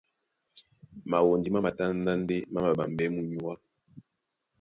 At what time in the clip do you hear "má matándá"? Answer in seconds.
1.51-2.11